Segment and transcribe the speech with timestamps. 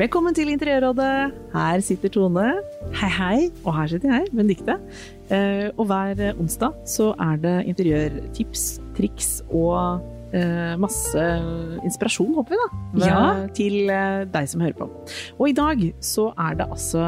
[0.00, 1.32] Velkommen til Interiørrådet.
[1.52, 2.46] Her sitter Tone.
[2.96, 3.50] Hei, hei.
[3.64, 4.78] Og her sitter jeg, Benedicte.
[5.28, 8.64] Eh, og hver onsdag så er det interiørtips,
[8.96, 10.00] triks og
[10.32, 11.26] eh, masse
[11.84, 13.04] inspirasjon, håper vi, da.
[13.04, 13.20] Ja.
[13.52, 14.88] Til eh, deg som hører på.
[15.36, 17.04] Og i dag så er det altså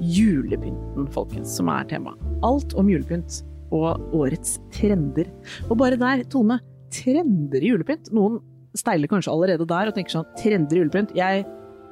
[0.00, 2.14] julepynten, folkens, som er tema.
[2.46, 3.42] Alt om julepynt
[3.74, 5.28] og årets trender.
[5.68, 6.60] Og bare der, Tone.
[6.94, 8.08] Trender i julepynt.
[8.16, 8.38] Noen
[8.78, 11.14] steiler kanskje allerede der og tenker sånn Trender i julepynt.
[11.18, 11.46] Jeg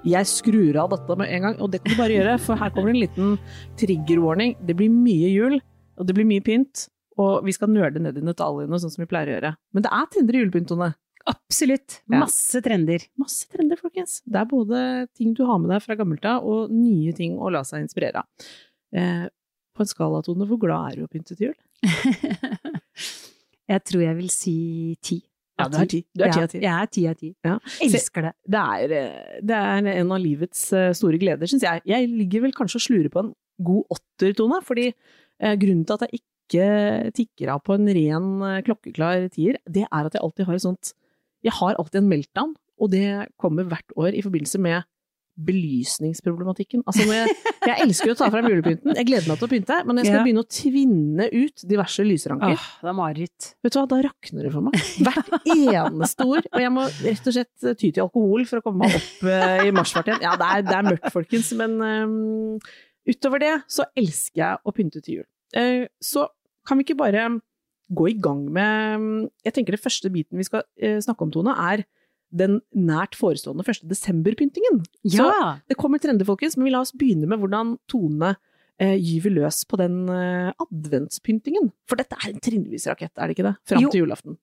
[0.06, 2.70] jeg skrur av dette med en gang, og det kan du bare gjøre, for her
[2.70, 3.32] kommer en liten
[3.80, 4.52] trigger-warning.
[4.62, 5.56] Det blir mye jul,
[5.98, 6.84] og det blir mye pynt,
[7.18, 9.52] og vi skal nøle ned i detaljene, sånn som vi pleier å gjøre.
[9.74, 10.92] Men det er trender i julepynt, Tone.
[11.26, 12.00] Absolutt.
[12.22, 13.02] Masse trender.
[13.20, 14.20] Masse trender, folkens.
[14.24, 14.80] Det er både
[15.16, 18.22] ting du har med deg fra gammelt av, og nye ting å la seg inspirere
[18.22, 18.50] av.
[18.96, 19.24] Eh,
[19.76, 21.56] på en skala, Tone, hvor glad er du å pynte til jul?
[23.72, 24.58] jeg tror jeg vil si
[25.04, 25.20] ti.
[25.56, 26.02] Ja, du er ti.
[26.12, 26.60] Du er ti av ti.
[26.60, 27.32] Jeg er ti av ti.
[27.46, 27.56] Ja.
[27.86, 28.32] Elsker det.
[28.44, 31.82] Det er, eh, det er en av livets eh, store gleder, syns jeg.
[31.88, 33.34] Jeg ligger vel kanskje og slurer på en
[33.66, 36.68] god åtter, Tone, fordi eh, grunnen til at jeg ikke
[37.16, 40.66] tikker av på en ren eh, klokkeklar tier, det er at jeg alltid har et
[40.66, 40.92] sånt
[41.46, 42.52] Jeg har alltid en meltdown,
[42.82, 43.06] og det
[43.40, 44.84] kommer hvert år i forbindelse med
[45.36, 46.80] belysningsproblematikken.
[46.88, 47.34] Altså jeg,
[47.66, 50.16] jeg elsker å ta frem julepynten, jeg gleder meg til å pynte, men jeg skal
[50.16, 50.22] Ja.
[50.24, 52.56] begynne å tvinne ut diverse lysranker.
[52.56, 53.48] Åh, det er mareritt.
[53.64, 54.78] Vet du hva, da rakner det for meg.
[55.04, 56.48] Hvert eneste ord.
[56.52, 59.66] Og jeg må rett og slett ty til alkohol for å komme meg opp uh,
[59.66, 60.24] i marsfart igjen.
[60.24, 62.56] Ja, det er, det er mørkt, folkens, men um,
[63.06, 65.28] utover det så elsker jeg å pynte til jul.
[65.56, 66.26] Uh, så
[66.66, 67.28] kan vi ikke bare
[67.94, 71.54] gå i gang med Jeg tenker det første biten vi skal eh, snakke om, Tone,
[71.54, 71.84] er
[72.36, 73.84] den nært forestående 1.
[73.86, 74.80] desember-pyntingen.
[75.06, 75.28] Så
[75.70, 78.32] det kommer trender, folkens, men vi la oss begynne med hvordan Tone
[78.82, 81.70] eh, gyver løs på den eh, adventspyntingen.
[81.88, 83.54] For dette er en trinnvis rakett, er det ikke det?
[83.70, 84.36] Fram til julaften.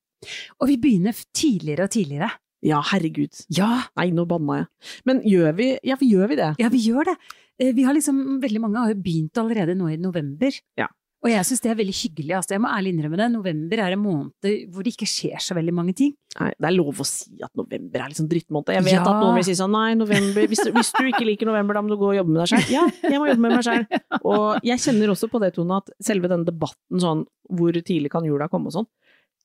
[0.64, 2.32] Og vi begynner tidligere og tidligere.
[2.64, 3.36] Ja, herregud.
[3.52, 4.68] Ja, Nei, nå banna jeg.
[5.10, 6.52] Men gjør vi, ja, gjør vi det?
[6.64, 7.18] ja vi gjør det.
[7.60, 10.56] Eh, Vi har liksom, veldig mange har jo begynt allerede nå i november.
[10.80, 10.88] Ja.
[11.24, 12.34] Og jeg syns det er veldig hyggelig.
[12.36, 13.28] Altså, jeg må ærlig innrømme det.
[13.32, 16.12] November er en måned hvor det ikke skjer så veldig mange ting.
[16.40, 18.74] Nei, det er lov å si at november er liksom drittmåned.
[18.76, 19.04] Jeg vet Ja.
[19.08, 21.94] at noen vil si sånn nei, november hvis, hvis du ikke liker november, da må
[21.94, 22.74] du gå og jobbe med deg selv.
[22.74, 23.88] Ja, jeg må jobbe med meg selv.
[24.34, 27.24] Og jeg kjenner også på det, Tone, at selve denne debatten sånn
[27.54, 28.88] hvor tidlig kan jula komme og sånn,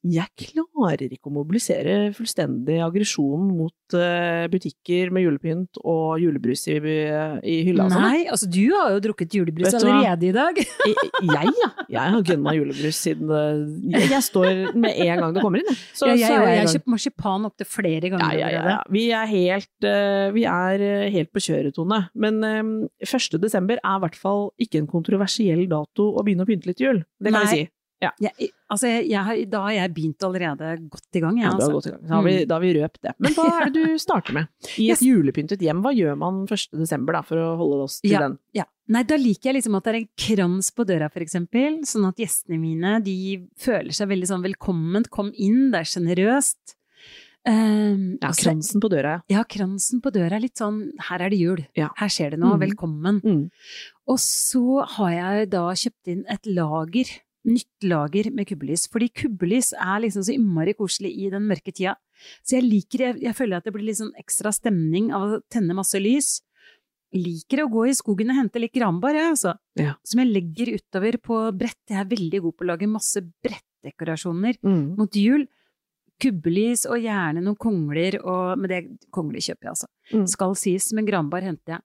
[0.06, 6.76] jeg klarer ikke å mobilisere fullstendig aggresjon mot eh, butikker med julepynt og julebrus i,
[6.78, 7.88] i hylla.
[7.90, 8.06] sånn.
[8.06, 10.62] Nei, altså du har jo drukket julebrus allerede i dag.
[11.28, 11.68] Jeg, ja.
[11.90, 13.30] Jeg har gunna julebrus siden
[13.90, 15.78] jeg, jeg står med en gang det kommer inn.
[15.96, 18.76] Så, ja, jeg, så har kjøpt marsipan opptil flere ganger Ja, ja, ja.
[18.92, 22.04] Vi er helt, eh, vi er eh, helt på kjøret, Tone.
[22.18, 22.62] Men eh,
[23.08, 23.38] 1.
[23.42, 27.02] desember er i hvert fall ikke en kontroversiell dato å begynne å pynte litt jul.
[27.18, 27.48] Det kan Nei.
[27.48, 27.66] vi si.
[28.00, 31.88] Jeg, altså, jeg, da har jeg begynt allerede godt i gang, jeg, Ja, du altså.
[31.88, 32.02] i gang.
[32.06, 33.12] Da har, vi, da har vi røpt det.
[33.18, 34.46] Men hva er det du starter med?
[34.78, 35.02] I et Yes.
[35.02, 36.68] julepyntet hjem, hva gjør man 1.
[36.78, 38.20] desember da, for å holde oss til Ja.
[38.28, 38.38] den?
[38.54, 38.64] Ja.
[38.88, 42.06] Nei, da liker jeg liksom at det er en krans på døra, for eksempel, sånn
[42.08, 43.16] at gjestene mine, de
[43.58, 46.76] føler seg veldig sånn velkomment, kom inn, det er generøst.
[47.48, 49.38] Um, Ja, kransen på døra, ja.
[49.38, 51.88] ja, kransen på døra er litt sånn, her er det jul, Ja.
[51.96, 52.60] her skjer det noe, Mm.
[52.66, 53.20] velkommen.
[53.22, 53.50] Mm.
[54.08, 57.06] Og så har jeg da kjøpt inn et lager,
[57.46, 61.94] nytt lager med kubbelys, fordi kubbelys er liksom så innmari koselig i den mørke tida.
[62.42, 65.40] Så jeg liker, jeg, jeg føler at det blir litt sånn ekstra stemning av å
[65.52, 66.40] tenne masse lys.
[67.14, 69.54] Liker å gå i skogen og hente litt granbar, jeg, altså.
[69.80, 69.94] Ja.
[70.04, 71.78] Som jeg legger utover på brett.
[71.88, 74.96] Jeg er veldig god på å lage masse brettdekorasjoner Mm.
[74.98, 75.46] mot jul.
[76.20, 78.80] Kubbelys og gjerne noen kongler, og, men det
[79.14, 79.86] kongler kjøper jeg altså.
[80.12, 80.26] Mm.
[80.26, 81.82] Skal sies, men granbar henter jeg.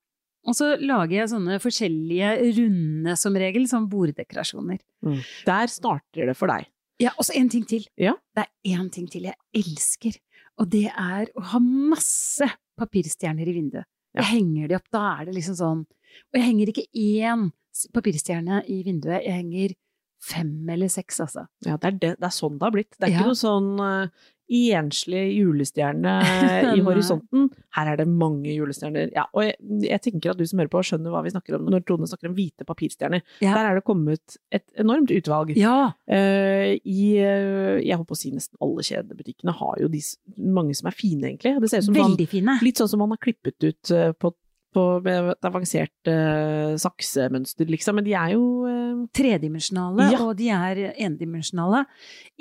[0.47, 4.81] Og så lager jeg sånne forskjellige runde, som regel, som borddekorasjoner.
[5.05, 5.19] Mm.
[5.47, 6.67] Der starter det for deg.
[7.01, 7.85] Ja, og så en ting til.
[7.99, 8.13] Ja.
[8.35, 10.17] Det er én ting til jeg elsker,
[10.59, 12.45] og det er å ha masse
[12.79, 13.87] papirstjerner i vinduet.
[14.13, 14.21] Ja.
[14.21, 17.47] Jeg henger de opp, da er det liksom sånn Og jeg henger ikke én
[17.95, 19.73] papirstjerne i vinduet, jeg henger
[20.23, 21.47] fem eller seks, altså.
[21.65, 22.93] Ja, det er, det, det er sånn det har blitt.
[22.99, 23.17] Det er Ja.
[23.23, 26.13] ikke noe sånn eh, enslig julestjerne
[26.77, 27.47] i horisonten.
[27.73, 29.09] Her er det mange julestjerner.
[29.15, 29.55] Ja, og jeg,
[29.87, 32.29] jeg tenker at du som hører på skjønner hva vi snakker om når Tone snakker
[32.29, 33.23] om hvite papirstjerner.
[33.43, 33.55] Ja.
[33.55, 35.55] Der er det kommet et enormt utvalg.
[35.59, 35.93] Ja.
[36.09, 40.03] Uh, I uh, jeg holdt på å si nesten alle kjedebutikkene har jo de,
[40.37, 41.55] mange som er fine, egentlig.
[41.63, 42.59] Det ser ut som Veldig fine.
[42.65, 44.33] litt sånn som man har klippet ut uh, på,
[44.73, 47.95] på med et avansert uh, saksemønster, liksom.
[47.99, 49.03] Men de er jo uh...
[49.15, 50.21] Tredimensjonale, Ja.
[50.25, 51.83] og de er endimensjonale.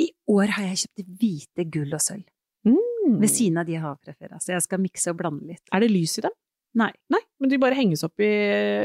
[0.00, 2.25] I år har jeg kjøpt hvite, gull og sølv.
[2.69, 4.37] mm, Ved siden av de jeg har fra før.
[4.40, 5.62] Så jeg skal mikse og blande litt.
[5.73, 6.34] Er det lys i dem?
[6.79, 8.32] Nei, Nei, men de bare henges opp i,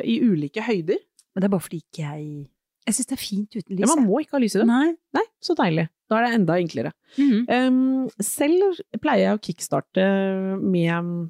[0.04, 0.98] i ulike høyder.
[1.34, 2.48] men det er bare fordi ikke jeg
[2.88, 3.84] Jeg syns det er fint uten lys.
[3.84, 4.68] Ja, man må ikke ha lys i dem.
[4.72, 4.90] Nei.
[5.16, 5.88] Nei, så deilig.
[6.10, 6.92] Da er det enda enklere.
[7.18, 7.40] Mhm.
[7.52, 10.06] Um, selv pleier jeg å kickstarte
[10.64, 11.30] med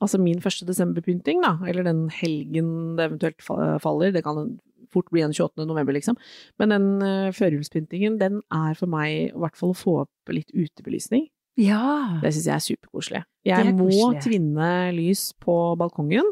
[0.00, 0.64] altså min 1.
[0.66, 3.42] desember-pynting, da, eller den helgen det eventuelt
[3.82, 4.12] faller.
[4.12, 4.58] Det kan
[4.92, 5.66] fort bli en 28.
[5.66, 6.16] november, liksom.
[6.58, 10.50] Men den uh, førjulspyntingen, den er for meg i hvert fall å få opp litt
[10.54, 11.28] utebelysning.
[11.56, 12.18] Ja.
[12.22, 13.22] Det syns jeg er superkoselig.
[13.46, 14.22] Jeg må koselig.
[14.26, 16.26] tvinne lys på balkongen.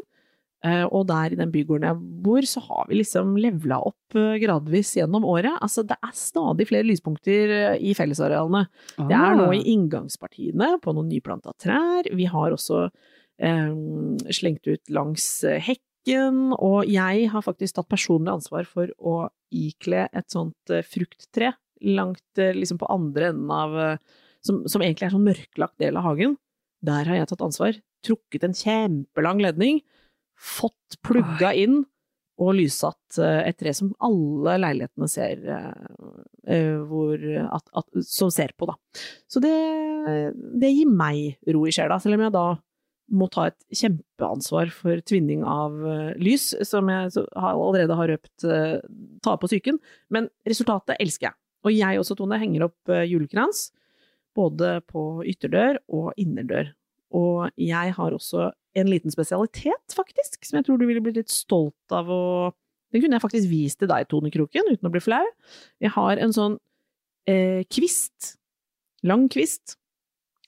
[0.63, 4.35] eh, Og der i den bygården jeg bor, så har vi liksom levela opp eh,
[4.43, 5.55] gradvis gjennom året.
[5.63, 8.65] Altså, det er stadig flere lyspunkter i fellesarealene.
[8.97, 9.55] Det er nå Ah.
[9.55, 12.03] i inngangspartiene på noen nyplanta trær.
[12.15, 12.89] Vi har også
[14.33, 20.07] slengt ut langs eh, hekken, og jeg har faktisk tatt personlig ansvar for å ikle
[20.11, 21.53] et sånt eh, frukttre
[21.83, 23.97] langt eh, liksom på andre enden av eh,
[24.43, 26.37] som, som egentlig er sånn mørklagt del av hagen.
[26.83, 27.79] Der har jeg tatt ansvar.
[28.03, 29.79] Trukket en kjempelang ledning,
[30.35, 31.83] fått plugga inn
[32.41, 35.87] og lyssatt eh, et tre som alle leilighetene ser eh,
[36.49, 38.77] eh, hvor, at, at, som ser på, da.
[39.31, 39.53] Så det,
[40.59, 42.47] det gir meg ro i sjela, selv om jeg da
[43.13, 48.79] må ta et kjempeansvar for tvinning av eh, lys, som jeg allerede har røpt uh,
[49.25, 49.79] ta på psyken.
[50.13, 51.37] Men resultatet elsker jeg.
[51.63, 53.67] Og jeg også, Tone, henger opp eh, julekrans,
[54.35, 56.73] både på ytterdør og innerdør.
[57.13, 58.49] Og jeg har også
[58.79, 62.25] en liten spesialitet, faktisk, som jeg tror du ville blitt litt stolt av å
[62.93, 65.23] Den kunne jeg faktisk vist til deg, Tone Kroken, uten å bli flau.
[65.81, 66.59] Jeg har en sånn
[67.25, 68.35] eh, kvist.
[69.01, 69.79] Lang kvist.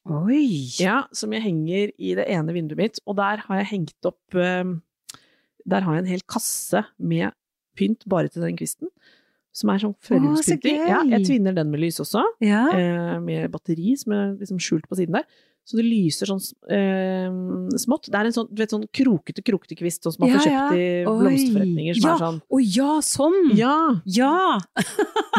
[0.06, 0.68] Oi!
[0.78, 4.38] Ja, som jeg henger i det ene vinduet mitt, og der har jeg hengt opp
[4.38, 4.76] eh,
[5.66, 7.34] Der har jeg en hel kasse med
[7.76, 8.92] pynt bare til den kvisten.
[9.56, 10.78] Som er sånn førjulspynting.
[10.84, 12.68] Så Ja, jeg tvinner den med lys også, Ja.
[12.76, 15.26] eh, med batteri som er liksom skjult på siden der.
[15.66, 17.32] Så det lyser sånn eh,
[17.82, 18.06] smått.
[18.12, 20.46] Det er en sånn, du vet, sånn krokete, krokete kvist, sånn som man Ja, får
[20.46, 21.14] kjøpt i ja.
[21.24, 21.96] blomsterforretninger.
[21.98, 22.14] Som Ja.
[22.14, 23.40] er sånn Å ja, sånn!
[23.58, 23.78] Ja!
[24.06, 24.60] Ja!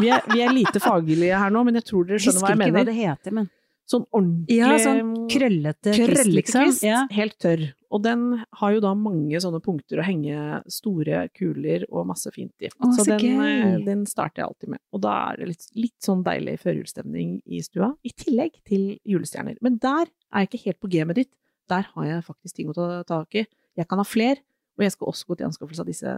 [0.01, 2.57] Vi er, vi er lite faglige her nå, men jeg tror dere skjønner hva jeg
[2.57, 3.49] husker jeg ikke hva det heter, men
[3.87, 6.73] Sånn ordentlig Ja, sånn krøllete kvist, krøllete liksom.
[6.83, 7.05] Ja.
[7.15, 7.63] helt tørr.
[7.95, 8.25] Og den
[8.59, 12.67] har jo da mange sånne punkter å henge store kuler og masse fint i.
[12.67, 14.83] Å, så den, eh, den starter jeg alltid med.
[14.91, 19.61] Og da er det litt, litt sånn deilig førjulsstemning i stua, i tillegg til julestjerner.
[19.63, 21.33] Men der er jeg ikke helt på gamet ditt.
[21.71, 23.47] Der har jeg faktisk ting å ta tak i.
[23.79, 24.43] Jeg kan ha fler,
[24.77, 26.17] og jeg skal også gå til anskaffelse av disse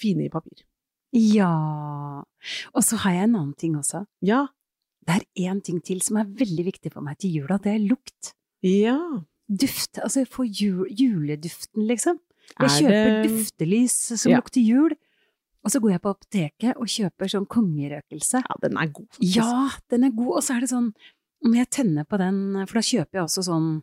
[0.00, 0.64] fine i papir.
[1.12, 2.24] Ja.
[2.72, 4.06] Og så har jeg en annen ting også.
[4.24, 4.46] Ja.
[5.06, 7.58] Det er én ting til som er veldig viktig for meg til jula.
[7.58, 8.34] Det er lukt.
[8.62, 8.96] Ja.
[9.50, 9.98] Duft.
[9.98, 12.20] Altså, jeg får jul, juleduften, liksom.
[12.58, 14.36] Jeg Er kjøper det- duftelys som Ja.
[14.38, 14.90] lukter jul.
[15.64, 18.42] Og så går jeg på apoteket og kjøper sånn kongerøkelse.
[18.42, 19.08] Ja, den er god.
[19.10, 19.36] faktisk.
[19.36, 20.36] Ja, den er god.
[20.36, 20.92] Og så er det sånn,
[21.44, 23.82] om jeg tenner på den, for da kjøper jeg også sånn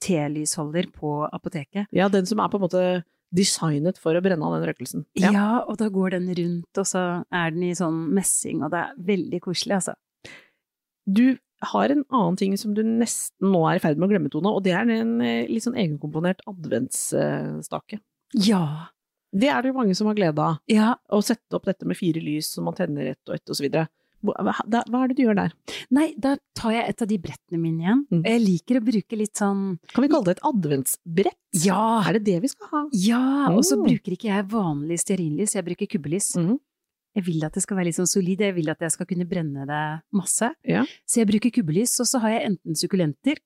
[0.00, 1.86] telysholder på apoteket.
[1.92, 3.04] Ja, den som er på en måte
[3.34, 5.04] designet for å brenne av den røkelsen.
[5.14, 5.60] Ja.
[5.68, 8.94] og da går den rundt, og så er den i sånn messing, og det er
[8.98, 9.94] veldig koselig, altså.
[11.06, 11.38] Du
[11.72, 14.48] har en annen ting som du nesten nå er i ferd med å glemme, Tone,
[14.48, 18.00] og det er en eh, litt sånn egenkomponert adventsstake.
[18.46, 18.88] Ja.
[19.32, 20.56] Det er det jo mange som har glede av.
[20.70, 23.86] Ja, Å sette opp dette med fire lys som man tenner ett og ett videre.
[24.20, 25.52] Hva, da- hva er det du gjør der?
[25.96, 28.02] Nei, da tar jeg et av de brettene mine igjen.
[28.12, 28.24] Mm.
[28.26, 31.38] Jeg liker å bruke litt sånn Kan vi kalle det et adventsbrett?
[31.64, 32.02] Ja!
[32.08, 32.82] Er det det vi skal ha?
[32.92, 33.22] Ja!
[33.54, 33.86] Og så Mm.
[33.86, 36.36] bruker ikke jeg vanlig stearinlys, jeg bruker kubbelys.
[36.36, 36.58] Mhm.
[37.16, 39.26] Jeg vil at det skal være litt sånn solid, jeg vil at jeg skal kunne
[39.28, 39.80] brenne det
[40.14, 40.52] masse.
[40.64, 40.84] Ja.
[41.06, 43.40] Så jeg bruker kubbelys, og så har jeg enten sukkulenter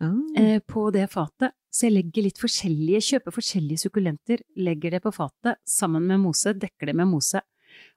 [0.00, 0.10] Ah.
[0.36, 1.52] eh, på det fatet.
[1.70, 6.54] Så jeg legger litt forskjellige, kjøper forskjellige sukkulenter, legger det på fatet sammen med mose,
[6.54, 7.40] dekker det med mose,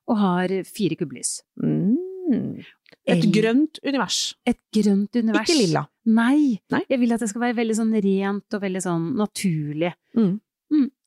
[0.08, 1.42] og har fire kubbelys.
[1.64, 2.64] Mm.
[3.08, 4.36] Et El- grønt univers.
[4.46, 5.48] Et grønt univers.
[5.50, 5.86] Ikke lilla.
[6.06, 6.60] Nei.
[6.70, 6.82] Nei.
[6.90, 9.94] Jeg vil at det skal være veldig sånn rent og veldig sånn naturlig.
[10.16, 10.40] Mm.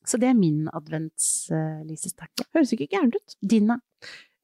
[0.09, 2.47] Så det er min adventslisestakke.
[2.55, 3.37] Høres ikke gærent ut.
[3.45, 3.79] Din, da?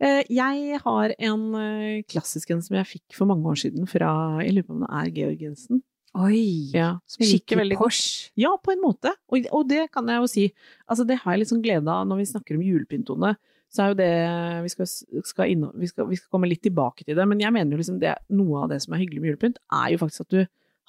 [0.03, 4.43] Eh, Jeg har en eh, klassisk en som jeg fikk for mange år siden fra
[4.45, 5.83] Jeg lurer på om det er Georg Jensen.
[6.17, 6.71] Oi!
[6.73, 7.83] Ja, Skikkelig kors.
[7.83, 8.31] Porsche.
[8.41, 9.13] Ja, på en måte.
[9.29, 10.47] Og, og det kan jeg jo si.
[10.89, 13.35] Altså, det har jeg litt sånn glede av når vi snakker om julepyntone.
[13.73, 14.13] Så er jo det
[14.65, 14.89] Vi skal,
[15.27, 17.81] skal, innom, vi skal, vi skal komme litt tilbake til det, men jeg mener jo
[17.83, 20.41] liksom det, noe av det som er hyggelig med julepynt, er jo faktisk at du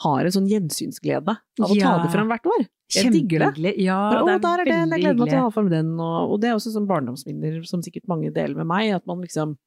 [0.04, 2.68] har en sånn gjensynsglede av å ta det fram hvert år.
[2.94, 3.74] Jeg digger det.
[3.84, 5.68] Ja, Bare, det å, er der er den, jeg gleder meg til å ha fram
[5.72, 5.90] den.
[6.00, 9.24] Og, og det er også sånn barndomsminner som sikkert mange deler med meg, at man
[9.26, 9.58] liksom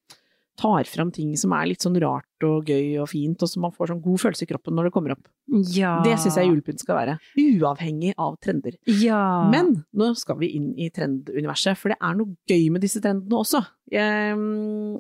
[0.61, 3.73] tar fram ting som er litt sånn rart og gøy og fint, og så man
[3.73, 5.29] får sånn god følelse i kroppen når det kommer opp.
[5.73, 5.95] Ja.
[6.05, 7.15] Det syns jeg julepynt skal være.
[7.41, 8.77] Uavhengig av trender.
[9.01, 9.23] Ja.
[9.53, 13.41] Men nå skal vi inn i trenduniverset, for det er noe gøy med disse trendene
[13.41, 13.63] også.
[13.93, 14.37] Jeg,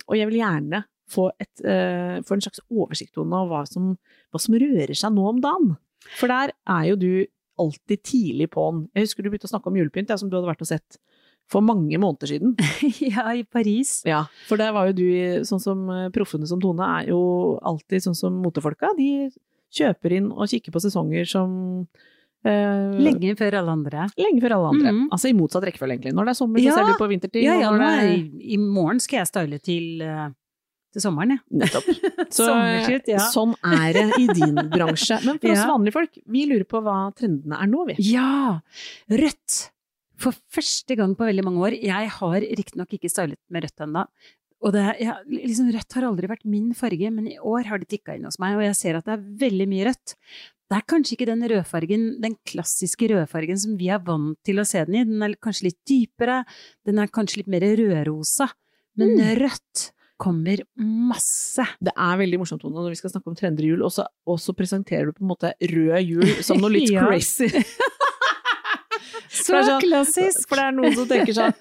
[0.06, 3.92] og jeg vil gjerne få, et, uh, få en slags oversikt Tone, over hva som,
[4.32, 5.74] hva som rører seg nå om dagen.
[6.16, 7.12] For der er jo du
[7.60, 8.86] alltid tidlig på'n.
[8.96, 11.00] Jeg husker du begynte å snakke om julepynt, som du hadde vært og sett
[11.50, 12.54] for mange måneder siden.
[13.12, 13.98] ja, i Paris.
[14.06, 15.08] Ja, for der var jo du,
[15.48, 17.20] sånn som eh, proffene som Tone, er jo
[17.66, 18.92] alltid sånn som motefolka.
[18.98, 19.28] De
[19.74, 21.52] kjøper inn og kikker på sesonger som
[22.46, 24.06] eh, Lenge før alle andre.
[24.18, 24.92] Lenge før alle andre.
[24.94, 25.08] Mhm.
[25.14, 26.14] Altså i motsatt rekkefølge, egentlig.
[26.16, 26.78] Når det er sommer, så Ja.
[26.78, 27.42] ser du på vintertid.
[27.44, 30.28] Ja, ja, i, I morgen skal jeg style til, eh,
[30.92, 31.42] til sommeren, jeg.
[31.62, 31.88] Nettopp.
[32.36, 33.20] Så, Sommershoot, ja.
[33.32, 35.20] Sånn er det i din bransje.
[35.26, 37.96] Men for oss vanlige folk, vi lurer på hva trendene er nå, vi.
[38.10, 38.58] Ja!
[39.10, 39.60] Rødt.
[40.20, 41.78] For første gang på veldig mange år.
[41.80, 44.02] Jeg har riktignok ikke stylet med rødt ennå.
[44.60, 47.88] Og det, ja, liksom, rødt har aldri vært min farge, men i år har det
[47.94, 50.12] tikka inn hos meg, og jeg ser at det er veldig mye rødt.
[50.70, 54.66] Det er kanskje ikke den rødfargen, den klassiske rødfargen som vi er vant til å
[54.68, 55.06] se den i.
[55.08, 56.42] Den er kanskje litt dypere,
[56.86, 58.50] den er kanskje litt mer rødrosa.
[59.00, 59.24] Men Mm.
[59.40, 59.86] rødt
[60.20, 61.64] kommer masse.
[61.80, 64.04] Det er veldig morsomt Tone, når vi skal snakke om trender i jul, og så,
[64.56, 67.48] presenterer du på en måte rød jul som noe litt crazy.
[69.30, 70.46] Så sånn- klassisk!
[70.50, 71.54] For det er noen som tenker sånn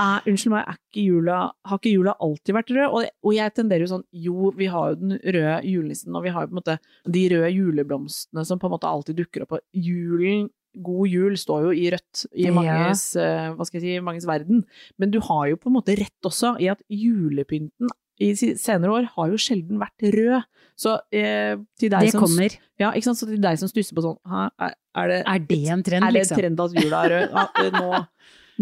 [0.00, 1.36] "Æ, Unnskyld meg, er ikke jula,
[1.68, 2.86] har ikke jula alltid vært rød?
[2.96, 6.32] Og, og jeg tenderer jo sånn Jo, vi har jo den røde julenissen, og vi
[6.34, 6.76] har jo på en måte
[7.16, 9.56] de røde juleblomstene som på en måte alltid dukker opp.
[9.58, 10.48] Og julen,
[10.82, 12.54] god jul, står jo i rødt i Ja.
[12.56, 14.64] manges, eh, hva skal jeg si, manges verden.
[14.98, 17.92] Men du har jo på en måte rett også i at julepynten
[18.22, 20.44] i senere år har jo sjelden vært rød.
[20.82, 22.54] Så eh, til deg Det som kommer.
[22.80, 23.20] Ja, ikke sant?
[23.20, 26.14] Så til deg som stusser på sånn er, er det Er det en trend, er
[26.14, 26.38] det liksom?
[26.40, 27.36] trend at jula er rød?
[27.36, 28.06] Ja, eh, nå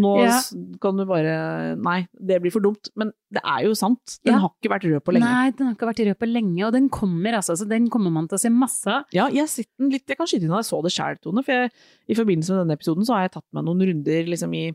[0.01, 0.37] nå Ja.
[0.81, 1.33] kan du bare
[1.77, 2.89] Nei, det blir for dumt.
[2.99, 4.19] Men det er jo sant.
[4.25, 4.39] Den Ja.
[4.45, 5.27] har ikke vært rød på lenge.
[5.31, 7.57] Nei, den har ikke vært rød på lenge, og den kommer altså.
[7.59, 9.05] Så den kommer man til å se masse av.
[9.13, 9.49] Ja, jeg,
[9.83, 11.43] litt, jeg kan skyte inn at jeg så det sjæl, Tone.
[11.45, 11.73] For jeg,
[12.09, 14.71] i forbindelse med denne episoden så har jeg tatt meg noen runder liksom, i,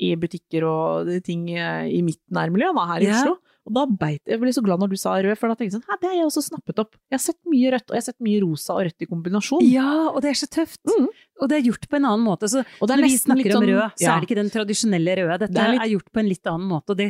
[0.00, 3.20] i butikker og ting eh, i mitt nærmiljø da, her i Ja.
[3.20, 3.36] Oslo.
[3.64, 5.78] Og da beit jeg ble så glad når du sa rød, for da tenkte jeg
[5.78, 6.98] sånn Hæ, det har jeg også snappet opp.
[7.08, 9.64] Jeg har sett mye rødt, og jeg har sett mye rosa og rødt i kombinasjon.
[9.70, 10.82] Ja, og det er så tøft!
[10.84, 11.06] Mm.
[11.40, 12.50] Og det er gjort på en annen måte.
[12.52, 14.12] Så det er når vi snakker litt om sånn- rød, så ja.
[14.12, 15.38] er det ikke den tradisjonelle røde.
[15.46, 16.92] Dette Det er er, gjort på en litt annen måte.
[16.94, 17.08] Og det,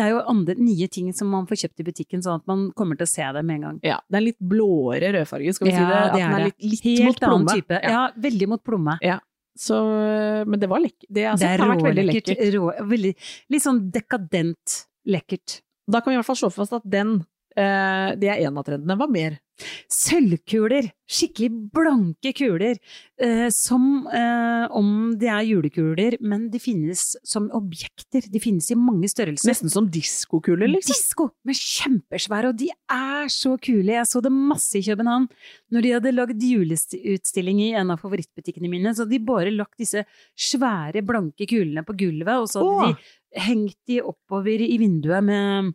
[0.00, 2.66] det er jo andre, nye ting som man får kjøpt i butikken, sånn at man
[2.72, 3.80] kommer til å se det med en gang.
[3.84, 6.00] Ja, det er en litt blåere rødfarge, skal vi si Ja, det.
[6.00, 6.70] At det den er er det.
[6.72, 7.34] litt, Helt mot plomme.
[7.44, 7.80] annen type.
[7.84, 8.96] Ja, veldig mot plomme.
[9.60, 9.76] Så,
[10.48, 11.04] men det var lekkert.
[11.10, 12.38] Det, altså, det er har vært veldig lekkert.
[12.54, 13.10] Rå, veldig,
[13.52, 14.76] litt sånn dekadent
[15.10, 15.60] lekkert.
[15.90, 17.20] Da kan vi i hvert fall slå fast at den,
[17.56, 18.98] eh, det er en av trendene.
[18.98, 19.38] Hva mer?
[19.90, 20.88] Sølvkuler!
[21.10, 22.78] Skikkelig blanke kuler.
[23.20, 28.28] Eh, som eh, om det er julekuler, men de finnes som objekter.
[28.30, 29.50] De finnes i mange størrelser.
[29.50, 30.94] Nesten som diskokuler, liksom.
[30.94, 33.96] Disko, men kjempesvære, og de er så kule.
[33.98, 35.28] Jeg så det masse i København.
[35.74, 39.80] Når de hadde lagd juleutstilling i en av favorittbutikkene mine, så hadde de bare lagt
[39.80, 40.06] disse
[40.38, 42.94] svære, blanke kulene på gulvet, og så hadde Åh.
[42.94, 45.72] de hengt de oppover i vinduet med,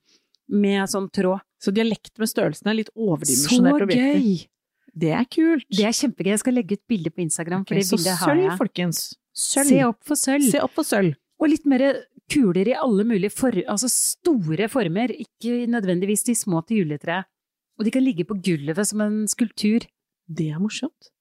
[0.51, 1.41] med sånn tråd.
[1.61, 2.75] Så de har lekt med størrelsene.
[2.77, 4.19] Litt Så overdimensjonerte objekter.
[4.19, 4.47] gøy!
[4.95, 5.65] Det er kult.
[5.75, 6.31] Det er kjempegøy.
[6.31, 9.01] Jeg skal legge ut bilde på Instagram, det så sølv, folkens.
[9.35, 9.67] Sølv.
[9.67, 10.45] Se opp for sølv.
[10.51, 11.17] Se opp for sølv.
[11.43, 11.83] Og litt mer
[12.31, 17.27] kuler i alle mulige for, altså store former, ikke nødvendigvis de små til juletreet.
[17.75, 19.83] Og de kan ligge på gulvet som en skulptur.
[20.31, 21.11] Det er morsomt.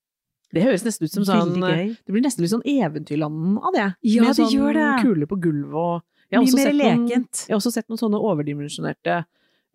[0.55, 3.89] Det høres nesten ut som sånn Det blir nesten litt sånn Eventyrlanden av det.
[4.07, 4.91] Ja, Med det sånn gjør det.
[5.03, 7.45] kuler på gulvet og Mye mer sett noen- lekent.
[7.49, 9.23] Jeg har også sett noen sånne overdimensjonerte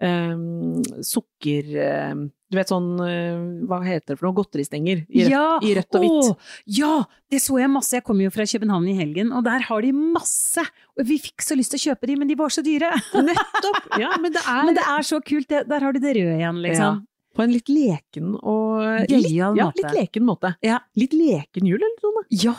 [0.02, 1.72] um, sukker...
[2.10, 4.38] Um, du vet sånn eh, Hva heter det for noe?
[4.40, 6.30] Godteristenger i rødt, i rødt og hvitt.
[6.32, 6.94] Å, ja!
[7.30, 7.94] Det så jeg masse.
[7.94, 10.64] Jeg kom jo fra København i helgen, og der har de masse!
[10.98, 12.90] Og vi fikk så lyst til å kjøpe de, men de var så dyre.
[13.30, 13.92] Nettopp!
[14.02, 15.46] Ja, men det er, Men det er så kult.
[15.52, 17.04] Det, der har du det røde igjen, liksom.
[17.38, 19.84] på en litt leken og Gøyal ja, måte.
[19.84, 20.54] litt leken måte.
[20.66, 20.82] Ja.
[20.98, 22.26] Litt leken jul, eller Tone?
[22.34, 22.56] Ja!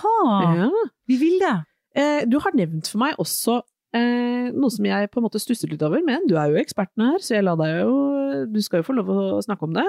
[0.61, 0.71] Ja.
[1.11, 1.57] Vi vil det.
[1.99, 3.59] Eh, du har nevnt for meg også
[3.97, 7.05] eh, noe som jeg på en måte stusset litt over, men du er jo eksperten
[7.07, 7.95] her, så jeg la deg jo
[8.53, 9.87] Du skal jo få lov å snakke om det.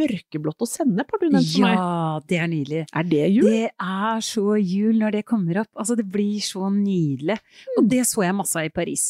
[0.00, 1.78] Mørkeblått og sennep har du nevnt for meg.
[1.78, 2.84] Ja, det er nydelig.
[2.94, 3.48] Er det jul?
[3.50, 5.72] Det er så jul når det kommer opp.
[5.74, 7.40] Altså, det blir så nydelig.
[7.78, 9.08] Og det så jeg masse av i Paris.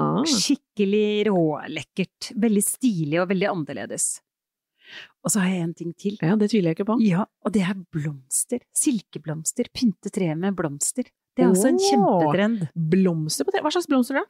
[0.00, 0.22] Ah.
[0.28, 2.32] Skikkelig rålekkert.
[2.40, 4.08] Veldig stilig og veldig annerledes.
[5.24, 6.18] Og så har jeg en ting til.
[6.22, 6.98] Ja, det tviler jeg ikke på.
[7.02, 8.62] Ja, og det er blomster.
[8.76, 9.70] Silkeblomster.
[9.74, 11.08] Pynte treet med blomster.
[11.36, 12.66] Det er også en kjempetrend.
[12.96, 13.62] Blomster på tre.
[13.64, 14.24] Hva slags blomster da?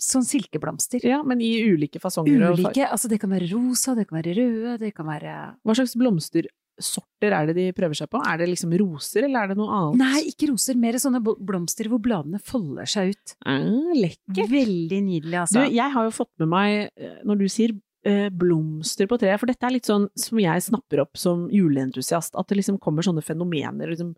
[0.00, 1.04] Sånn silkeblomster.
[1.08, 2.50] Ja, men i ulike fasonger.
[2.52, 2.84] Ulike.
[2.84, 5.34] Altså, det kan være rosa, det kan være røde, det kan være
[5.64, 8.20] Hva slags blomstersorter er det de prøver seg på?
[8.28, 10.02] Er det liksom roser, eller er det noe annet?
[10.02, 10.76] Nei, ikke roser.
[10.80, 13.36] Mer sånne blomster hvor bladene folder seg ut.
[13.48, 14.52] Mm, lekkert.
[14.52, 15.64] Veldig nydelig, Du, altså.
[15.72, 17.72] jeg har jo fått med meg, eh, når du sier
[18.06, 22.36] eh, blomster på treet, for dette er litt sånn som jeg snapper opp som juleentusiast,
[22.36, 24.12] at det liksom kommer sånne fenomener liksom,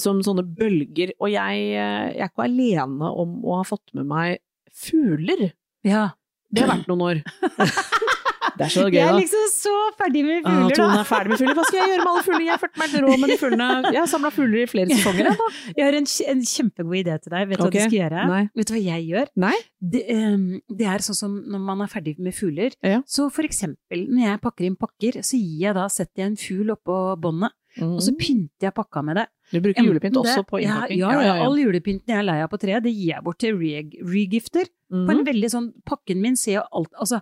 [0.00, 4.08] som sånne bølger, og jeg, eh, jeg er ikke alene om å ha fått med
[4.10, 4.40] meg
[4.74, 5.50] fugler.
[5.86, 6.10] Ja.
[6.54, 7.22] Det har vært noen år.
[8.58, 10.74] det er så gøy, Jeg er liksom så ferdig med fugler, da.
[10.78, 11.00] Tone da.
[11.00, 11.54] er ferdig med fugler.
[11.58, 12.44] Hva skal jeg gjøre med alle fuglene?
[12.44, 13.68] Jeg har følt meg rå med de fuglene.
[13.94, 15.30] Jeg har samla fugler i flere sesonger.
[15.30, 15.48] Da.
[15.78, 17.48] Jeg har en, en kjempegod idé til deg.
[17.50, 17.78] Vet du okay.
[17.80, 18.26] hva du skal gjøre?
[18.34, 18.42] Nei.
[18.60, 19.32] Vet du hva jeg gjør?
[19.46, 19.54] Nei?
[19.94, 20.46] Det, um,
[20.80, 22.78] det er sånn som når man er ferdig med fugler.
[22.84, 23.02] Ja.
[23.06, 26.40] Så for eksempel, når jeg pakker inn pakker, så gir jeg da, setter jeg en
[26.40, 29.24] fugl oppå båndet, og så pynter jeg pakka med det.
[29.50, 30.98] Du bruker Enten julepynt det- også på innpakking?
[31.00, 33.38] Ja, ja, ja, all julepynten jeg er lei av på treet, det gir jeg bort
[33.42, 34.70] til re- regifter.
[34.94, 35.26] På en Mhm.
[35.26, 37.20] veldig sånn, pakken min ser jo alt, altså,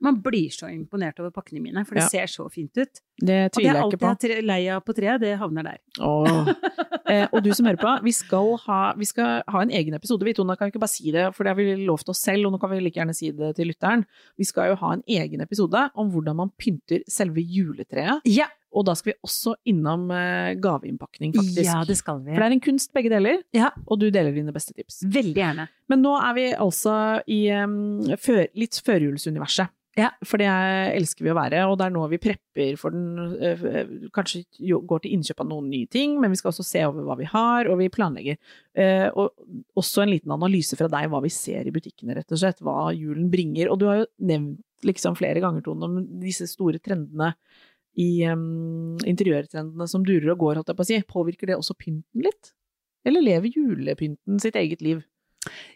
[0.00, 2.08] man blir så imponert over pakkene mine, for det Ja.
[2.08, 3.00] ser så fint ut.
[3.20, 4.28] Det tviler er jeg alt ikke på.
[4.28, 5.78] jeg er lei av på treet, det havner der.
[6.00, 6.54] Åh.
[7.10, 10.22] Eh, og du som hører på, vi skal, ha, vi skal ha en egen episode.
[10.22, 12.46] Vi Tone, kan vi ikke bare si det, for det har vi lovt oss selv,
[12.46, 14.04] og nå kan vi like gjerne si det til lytteren.
[14.38, 18.20] Vi skal jo ha en egen episode om hvordan man pynter selve juletreet.
[18.30, 21.64] Ja, Og da skal vi også innom eh, gaveinnpakning, faktisk.
[21.66, 22.30] ja det skal vi.
[22.30, 23.72] For det er en kunst begge deler, Ja.
[23.88, 25.02] og du deler dine beste tips.
[25.02, 25.66] Veldig gjerne.
[25.88, 26.94] Men nå er vi altså
[27.26, 29.66] i um, før, litt førjulsuniverset.
[29.98, 30.12] Ja.
[30.22, 33.80] For det elsker vi å være, og det er nå vi prepper for den eh,
[34.14, 37.08] Kanskje jo, går til innkjøp av noen nye ting, men vi skal også se over
[37.08, 38.38] hva vi har, og vi planlegger.
[38.78, 39.34] Eh, og
[39.80, 42.62] også en liten analyse fra deg hva vi ser i butikkene, rett og slett.
[42.64, 43.72] Hva julen bringer.
[43.72, 47.34] Og du har jo nevnt liksom flere ganger, Tone, om disse store trendene
[48.00, 51.00] i um, interiørtrendene som durer og går, holdt jeg på å si.
[51.10, 52.54] Påvirker det også pynten litt?
[53.04, 55.02] Eller lever julepynten sitt eget liv?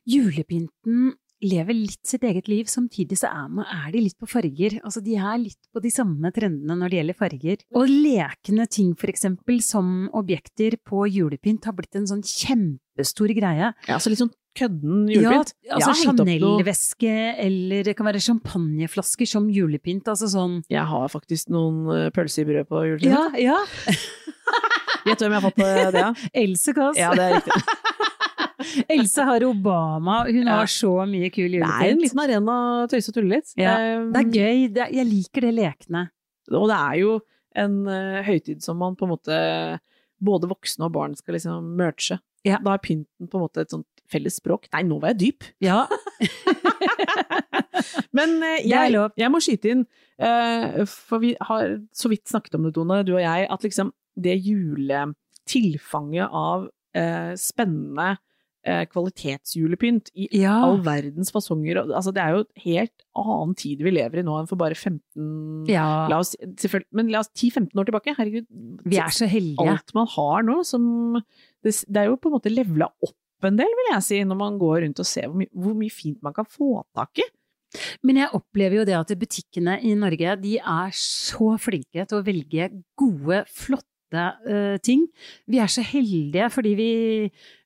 [0.09, 1.15] Julepynten
[1.45, 4.79] lever litt sitt eget liv, samtidig så er, man, er de litt på farger.
[4.85, 7.67] Altså, de er litt på de samme trendene når det gjelder farger.
[7.77, 13.73] Og lekende ting, for eksempel, som objekter på julepynt, har blitt en sånn kjempestor greie.
[13.75, 15.55] Ja, altså litt sånn kødden julepynt.
[15.67, 20.07] Ja, altså Chanel-veske, eller det kan være champagneflasker som julepynt.
[20.11, 23.41] Altså sånn Jeg har faktisk noen eh, pølser i brød på julepynt.
[23.43, 23.59] ja.
[23.59, 23.59] ja.
[25.05, 26.21] Gjett hvem jeg har fått på det av?
[26.45, 26.97] Else Kåss.
[26.97, 27.59] Ja, det er riktig.
[28.91, 33.13] Else har Obama, hun har så mye kul Det er en liten arena å tøyse
[33.13, 33.55] og tulle litt.
[33.61, 33.77] Ja,
[34.11, 34.67] Det er gøy.
[34.75, 36.09] Det er, jeg liker det lekne.
[36.53, 37.17] Og det er jo
[37.59, 39.41] en uh, høytid som man på en måte
[40.25, 42.19] både voksne og barn skal liksom merge.
[42.45, 42.59] Ja.
[42.65, 44.69] Da er pynten på en måte et sånt felles språk.
[44.75, 45.47] Nei, nå var jeg dyp!
[45.65, 45.85] Ja.
[48.17, 49.87] Men uh, jeg, jeg må skyte inn,
[50.23, 53.95] uh, for vi har så vidt snakket om det, Tone, du og jeg, at liksom
[54.15, 56.69] det juletilfanget av
[57.35, 58.13] spennende
[58.65, 60.55] kvalitetsjulepynt i ja.
[60.65, 61.83] all verdens fasonger.
[61.85, 64.77] Altså, det er jo et helt annen tid vi lever i nå enn for bare
[64.79, 65.85] 15 ja.
[66.11, 66.33] La oss,
[66.97, 68.17] men la oss 10-15 år tilbake.
[68.17, 68.49] Herregud.
[68.89, 69.69] Vi er så heldige.
[69.77, 70.87] Alt man har nå som
[71.65, 74.39] Det, det er jo på en måte levela opp en del, vil jeg si, når
[74.41, 77.27] man går rundt og ser hvor, my, hvor mye fint man kan få tak i.
[78.07, 82.25] Men jeg opplever jo det at butikkene i Norge de er så flinke til å
[82.27, 83.94] velge gode, flotte
[84.47, 85.07] eh, ting.
[85.51, 86.89] Vi er så heldige fordi vi,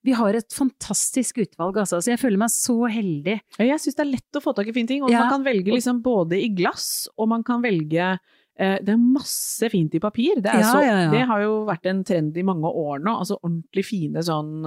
[0.04, 2.00] vi har et fantastisk utvalg, altså.
[2.02, 3.38] Så jeg føler meg så heldig.
[3.58, 5.20] Jeg syns det er lett å få tak i fine ting, og Ja.
[5.26, 8.18] man kan velge liksom både i glass, og man kan velge
[8.58, 10.40] eh, det er masse fint i papir.
[10.42, 11.11] Det, er Ja, så, ja, ja.
[11.14, 13.18] det har jo vært en trend i mange år nå.
[13.22, 14.66] Altså ordentlig fine sånn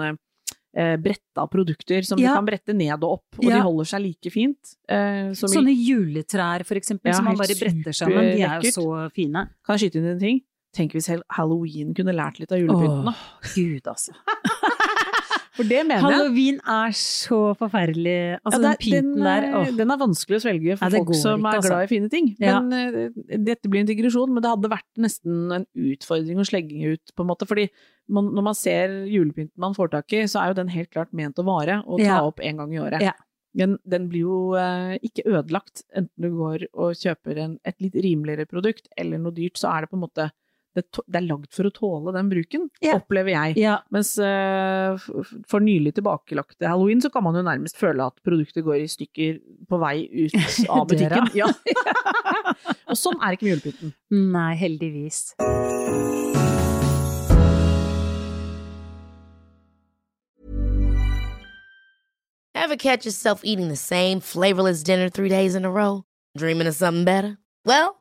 [0.74, 4.32] eh, bretta produkter som du kan brette ned og opp, og de holder seg like
[4.32, 4.78] fint.
[4.88, 8.32] Eh, som i- Sånne juletrær, for eksempel, som man bare bretter sammen.
[8.38, 9.50] De er jo så fine.
[9.66, 10.40] Kan jeg skyte inn en ting?
[10.76, 13.10] Tenk hvis halloween kunne lært litt av julepynten.
[13.12, 13.24] Åh,
[13.56, 14.16] Gud, altså.
[15.52, 16.16] For det mener jeg.
[16.16, 18.14] Halloween er så forferdelig.
[18.40, 19.48] Altså, Ja, den det er- pynten den, der.
[19.60, 19.72] oh.
[19.78, 21.72] den er vanskelig å svelge for Ja, folk som ikke, er altså.
[21.74, 22.30] glad i fine ting.
[22.40, 22.54] Ja.
[22.62, 26.94] Men eh, dette blir en digresjon, men det hadde vært nesten en utfordring å slegge
[26.96, 27.48] ut, på en måte.
[27.50, 27.68] Fordi
[28.08, 31.12] man, når man ser julepynten man får tak i, så er jo den helt klart
[31.12, 33.12] ment å vare, og ta opp en gang i året.
[33.52, 37.98] Den, den blir jo uh, ikke ødelagt, enten du går og kjøper en, et litt
[38.00, 40.30] rimeligere produkt eller noe dyrt, så er det på en måte
[40.78, 43.00] det, det er lagd for å tåle den bruken, yeah.
[43.00, 43.58] opplever jeg.
[43.60, 43.84] Yeah.
[43.92, 48.84] Mens f- for nylig tilbakelagte halloween, så kan man jo nærmest føle at produktet går
[48.84, 50.38] i stykker på vei ut
[50.76, 51.32] av butikken.
[51.38, 51.52] Ja.
[52.90, 53.96] og sånn er ikke med julepynten.
[54.32, 55.26] nei, heldigvis.
[62.54, 66.04] Ever catch yourself eating the same flavorless dinner three days in a row?
[66.38, 67.38] Dreaming of something better?
[67.66, 68.01] Well,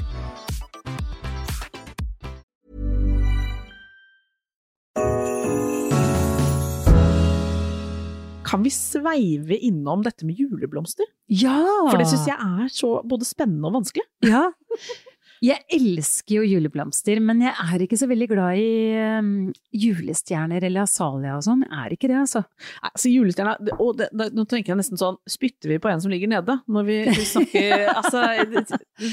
[8.51, 11.07] Kan vi sveive innom dette med juleblomster?
[11.31, 11.61] Ja!
[11.87, 14.03] For det syns jeg er så både spennende og vanskelig.
[14.27, 14.49] Ja.
[15.41, 18.75] Jeg elsker jo juleblomster, men jeg er ikke så veldig glad i
[19.17, 19.29] um,
[19.73, 21.63] julestjerner eller asalia og sånn.
[21.65, 22.43] Jeg er ikke det, altså.
[22.45, 26.03] Nei, altså julestjerna, og det, det, Nå tenker jeg nesten sånn Spytter vi på en
[26.03, 26.59] som ligger nede?
[26.69, 28.21] Når vi, vi snakker altså,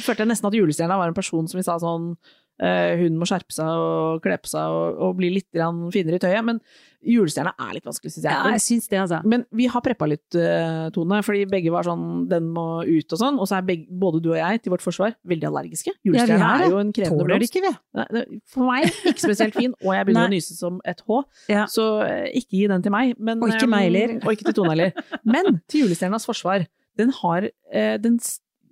[0.05, 2.11] følte jeg nesten at julestjerna var en person som vi sa sånn
[2.59, 5.47] Hun må skjerpe seg og kle på seg og, og bli litt
[5.95, 6.43] finere i tøyet.
[6.47, 6.59] Men
[7.07, 8.35] julestjerna er litt vanskelig, syns jeg.
[8.35, 9.21] Ja, jeg synes det, altså.
[9.31, 13.21] Men vi har preppa litt, uh, Tone, fordi begge var sånn den må ut og
[13.21, 13.39] sånn.
[13.39, 15.95] Og så er begge, både du og jeg, til vårt forsvar, veldig allergiske.
[16.07, 17.55] Julestjerna Ja, er er, jo en krevende blomst.
[17.55, 18.25] ikke, vi.
[18.51, 21.21] For meg ikke spesielt fin, og jeg begynner å nyse som et H.
[21.55, 21.69] Ja.
[21.71, 23.15] Så eh, ikke gi den til meg.
[23.23, 24.17] Men, Og ikke eh, meg heller.
[24.25, 25.07] Og ikke til Tone heller.
[25.23, 26.67] Men til julestjernas forsvar,
[26.99, 28.19] den har eh, den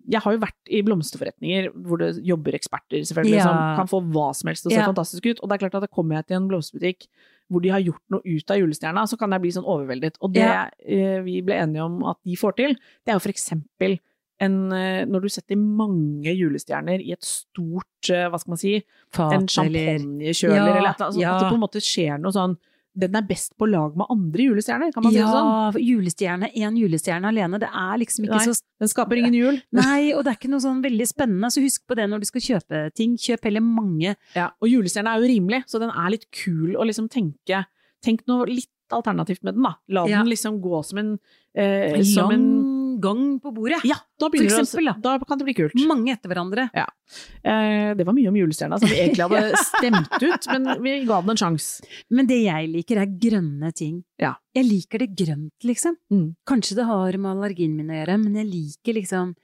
[0.09, 3.47] jeg har jo vært i blomsterforretninger hvor det jobber eksperter selvfølgelig, Ja.
[3.49, 4.87] som kan få hva som helst til å se Ja.
[4.92, 5.40] fantastisk ut.
[5.42, 7.07] Og det er klart at da kommer jeg til en blomsterbutikk
[7.51, 10.16] hvor de har gjort noe ut av julestjerna, så kan jeg bli sånn overveldet.
[10.21, 10.69] Og det Ja.
[10.85, 13.99] eh, vi ble enige om at de får til, det er jo for eksempel
[14.38, 18.85] en, eh, når du setter mange julestjerner i et stort, eh, hva skal man si,
[19.12, 21.01] Fat en eller champagnekjøler eller eller annet.
[21.01, 21.23] Altså.
[21.25, 22.57] At det på en måte skjer noe sånn
[22.96, 25.50] Den er best på lag med andre julestjerner, kan man si det sånn?
[25.76, 28.46] Ja, julestjerne, én julestjerne alene, det er liksom ikke Nei.
[28.48, 29.59] så Den skaper ingen jul.
[29.76, 32.28] Nei, og det er ikke noe sånn veldig spennende, så husk på det når du
[32.30, 33.16] skal kjøpe ting.
[33.20, 34.14] Kjøp heller mange.
[34.37, 37.64] Ja, og julestjerne er jo rimelig, så den er litt kul å liksom tenke
[38.04, 39.72] Tenk noe litt alternativt med den, da.
[39.88, 40.18] La Ja.
[40.20, 41.18] den liksom gå som en,
[41.56, 42.76] eh, En som en lang
[43.07, 43.81] gang på bordet.
[43.88, 44.97] Ja, da For det eksempel, da.
[45.05, 45.77] Da kan det bli kult.
[45.88, 46.66] Mange etter hverandre.
[46.77, 51.21] Eh, det var mye om julestjerna som vi egentlig hadde stemt ut, men vi ga
[51.23, 51.87] den en sjanse.
[52.11, 54.03] Men det jeg liker, er grønne ting.
[54.23, 54.35] Ja.
[54.57, 55.97] Jeg liker det grønt, liksom.
[56.12, 56.29] Mm.
[56.49, 59.35] Kanskje det har med allergien min å gjøre, men jeg liker liksom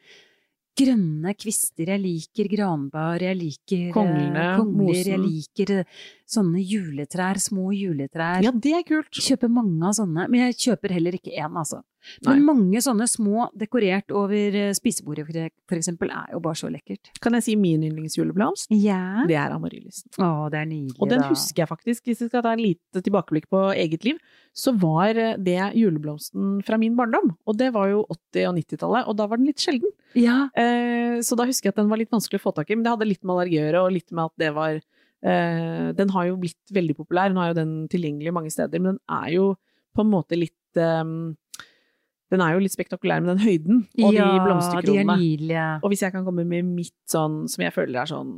[0.79, 1.91] grønne kvister.
[1.93, 8.45] Jeg liker granbar, jeg liker eh, Konglene, kongler, jeg liker eh, sånne juletrær, små juletrær.
[8.45, 9.13] Ja, det er kult.
[9.13, 11.83] Kjøper mange av sånne, men jeg kjøper heller ikke én, altså.
[12.27, 15.27] Men mange sånne små dekorert over eh, spisebordet,
[15.69, 17.13] for eksempel, er jo bare så lekkert.
[17.23, 18.71] Kan jeg si min yndlingsjuleblomst?
[18.75, 19.23] Ja.
[19.29, 20.03] Det er amaryllis.
[20.19, 21.29] Å, det er nydelig, Og den da.
[21.33, 24.19] husker jeg faktisk, hvis jeg skal ta en lite tilbakeblikk på eget liv,
[24.53, 27.33] så var det juleblomsten fra min barndom.
[27.49, 28.03] Og det var jo
[28.35, 29.93] 80- og 90-tallet, og da var den litt sjelden.
[30.19, 32.77] Ja, Eh, så da husker jeg at den var litt vanskelig å få tak i,
[32.77, 36.27] men det hadde litt med allergi og litt med at det var eh, Den har
[36.29, 39.47] jo blitt veldig populær, nå er jo den tilgjengelig mange steder, men den er jo
[39.97, 41.05] på en måte litt eh,
[42.33, 45.17] Den er jo litt spektakulær med den høyden og ja, de de er blomsterkronene.
[45.21, 45.69] nydelige.
[45.85, 48.31] Og hvis jeg kan komme med mitt sånn, som jeg føler er sånn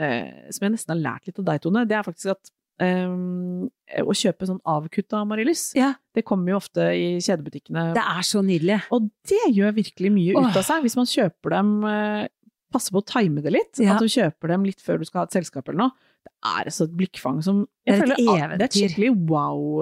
[0.00, 2.50] eh, Som jeg nesten har lært litt av deg, Tone, det er faktisk at
[2.84, 5.94] eh, å kjøpe sånn avkutta amaryllis, Ja.
[6.16, 7.90] det kommer jo ofte i kjedebutikkene.
[7.96, 8.78] Det er så nydelig.
[8.92, 10.50] Og det gjør virkelig mye Åh.
[10.50, 12.28] ut av seg, hvis man kjøper dem eh,
[12.70, 13.80] Passer på å time det litt.
[13.82, 13.96] Ja.
[13.96, 15.90] At du kjøper dem litt før du skal ha et selskap eller noe.
[16.22, 18.52] Det er altså et blikkfang som Det er et føler, eventyr.
[18.60, 19.80] Det er et skikkelig wow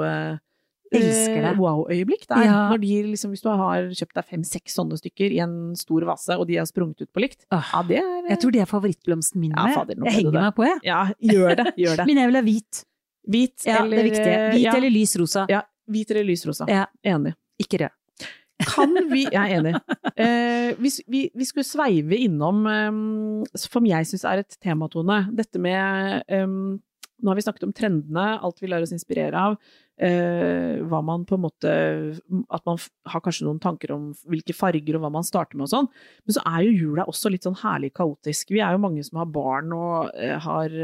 [0.94, 2.44] eh, eh, Wow-øyeblikk der.
[2.46, 2.58] Ja.
[2.72, 6.36] Når de liksom, hvis du har kjøpt deg fem-seks sånne stykker i en stor vase,
[6.38, 8.62] og de har sprunget ut på likt, Åh, ja, det er eh, Jeg tror det
[8.64, 9.52] er favorittblomsten min.
[9.56, 10.80] Ja, fader, jeg henger meg på, jeg.
[10.88, 11.68] Ja, gjør det.
[11.84, 12.08] Gjør det.
[12.10, 12.82] Men jeg vil ha hvit.
[13.28, 14.34] Hvit Ja, eller det er viktig.
[14.56, 15.46] Hvit ja, eller lys rosa.
[15.52, 16.68] Ja, hvit eller lys rosa.
[16.72, 16.86] Ja.
[17.04, 17.34] Enig.
[17.60, 17.94] Ikke rød.
[18.66, 19.74] Kan vi Jeg er enig.
[20.18, 25.60] Eh, hvis vi, vi skulle sveive innom, um, som jeg syns er et tematone, dette
[25.62, 26.48] med eh,
[27.18, 29.56] Nå har vi snakket om trendene, alt vi lar oss inspirere av.
[29.98, 31.70] Eh, hva man på en måte
[32.54, 32.76] At man
[33.10, 35.90] har kanskje noen tanker om hvilke farger og hva man starter med og sånn.
[36.22, 38.52] Men så er jo jula også litt sånn herlig kaotisk.
[38.54, 40.78] Vi er jo mange som har barn og eh, har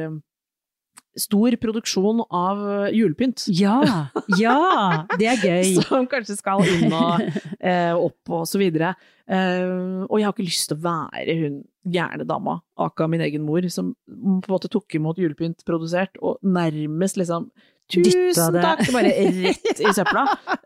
[1.19, 3.47] stor produksjon av eh, julepynt.
[3.49, 3.81] Ja!
[4.39, 5.05] Ja!
[5.19, 5.75] Det er gøy.
[5.85, 7.23] Som kanskje skal inn og
[7.61, 8.95] eh, opp og så videre.
[9.25, 11.63] Eh, og jeg har ikke lyst til å være hun
[11.95, 16.41] gærne dama, aka min egen mor, som på en måte tok imot julepynt produsert, og
[16.41, 17.51] nærmest liksom
[17.93, 18.63] Tusen det.
[18.65, 18.81] takk!
[18.95, 20.23] Bare rett i søpla.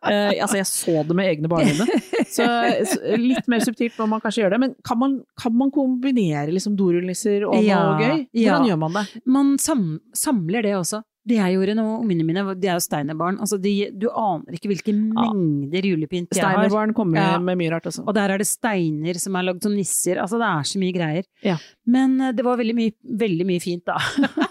[0.07, 1.87] Uh, altså, jeg så det med egne barneøyne.
[2.31, 2.47] Så,
[2.93, 4.63] så litt mer subtilt må man kanskje gjøre det.
[4.69, 8.25] Men kan man, kan man kombinere liksom dorullnisser og Ja, noe gøy?
[8.39, 8.55] ja.
[8.55, 9.07] Hvordan gjør man det?
[9.27, 11.03] Man sam samler det også.
[11.29, 13.37] Det jeg gjorde nå, ungene mine, de er jo steinerbarn.
[13.45, 16.55] Altså de, du aner ikke hvilke mengder julepynt jeg har.
[16.55, 17.35] Steinerbarn kommer Ja.
[17.43, 18.07] med mye rart også.
[18.09, 20.17] Og der er det steiner som er lagd som nisser.
[20.23, 21.27] Altså det er så mye greier.
[21.45, 21.59] Ja.
[21.85, 22.95] Men eh, det var veldig mye,
[23.27, 23.99] veldig mye fint, da.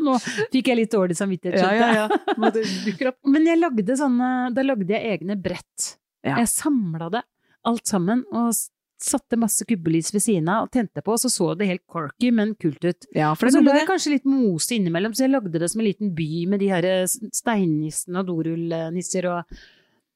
[0.06, 0.16] Nå
[0.52, 1.60] fikk jeg litt dårlig samvittighet.
[1.60, 3.14] Skjønte jeg.
[3.24, 3.48] Men det.
[3.50, 5.94] Jeg lagde sånne, da lagde jeg egne brett.
[6.26, 7.24] Jeg samla det
[7.68, 8.52] alt sammen og
[9.00, 12.30] satte masse kubbelys ved siden av og tente på, og så så det helt corky,
[12.36, 13.08] men kult ut.
[13.16, 15.80] Ja, for Og så ble det kanskje litt mose innimellom, så jeg lagde det som
[15.80, 19.60] en liten by med de her eh, steinnissene og dorullnisser og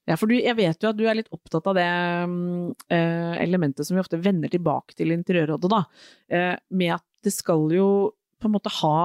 [0.05, 1.87] Ja, for du, jeg vet jo at du er litt opptatt av det
[2.93, 5.81] eh, elementet som vi ofte vender tilbake til Interiørrådet, da.
[6.29, 7.87] Uh, med at det skal jo
[8.45, 8.95] på en måte ha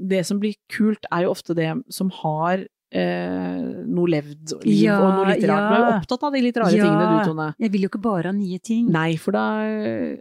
[0.00, 4.96] Det som blir kult, er jo ofte det som har eh, noe levd liv Ja,
[5.04, 5.66] og noe litt rart.
[5.68, 6.84] Du er jo opptatt av de litt rare Ja.
[6.86, 7.48] tingene du, Tone.
[7.60, 8.86] Jeg vil jo ikke bare ha nye ting.
[8.94, 9.42] Nei, for da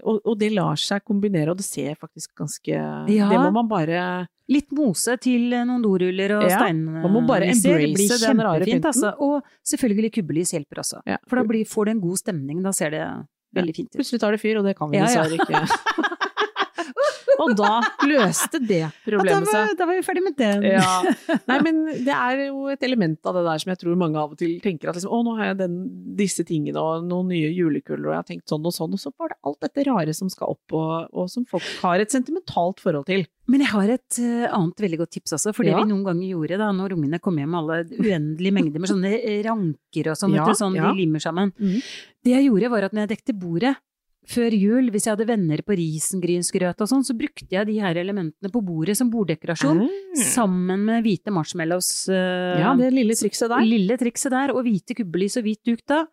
[0.03, 3.29] og, og det lar seg kombinere, og det ser faktisk ganske Ja.
[3.31, 7.01] Det må man bare Litt mose til noen doruller og Ja, steinnisser.
[7.03, 8.85] man må bare embrace den rare pynten.
[8.87, 9.09] altså.
[9.19, 11.01] Og selvfølgelig kubbelys hjelper også.
[11.05, 11.17] ja.
[11.27, 13.03] For da blir, får du en god stemning, da ser det
[13.55, 13.97] veldig fint ut.
[13.99, 15.23] Plutselig tar det fyr, og det kan vi Ja, ja.
[15.23, 15.61] dessverre ikke.
[17.43, 17.71] og da
[18.07, 19.71] løste det problemet seg.
[19.71, 20.65] Da, da var vi ferdig med den.
[20.67, 21.13] Ja.
[21.49, 24.33] Nei, men det er jo et element av det der som jeg tror mange av
[24.35, 25.77] og til tenker at liksom, å, nå har jeg den,
[26.19, 29.13] disse tingene og noen nye julekuler, og jeg har tenkt sånn og sånn, og så
[29.17, 32.81] var det alt dette rare som skal opp, og, og som folk har et sentimentalt
[32.83, 33.25] forhold til.
[33.47, 35.79] Men jeg har et eh, annet veldig godt tips også, for det Ja.
[35.79, 39.11] vi noen ganger gjorde da når ungene kom hjem med alle uendelige mengder med sånne
[39.47, 40.89] ranker og sånn, Ja, sånn ja.
[40.91, 41.53] de limer sammen.
[41.55, 41.77] Mm.
[42.27, 43.77] Det jeg gjorde var at når jeg dekte bordet
[44.27, 47.99] før jul, hvis jeg hadde venner på risengrynsgrøt og sånn, så brukte jeg de her
[48.01, 49.85] elementene på bordet som borddekorasjon,
[50.33, 51.89] sammen med hvite marshmallows.
[52.11, 53.63] Uh, Ja, det lille trikset der.
[53.63, 56.03] Lille trikset der, og hvite kubbelys og hvit duk da.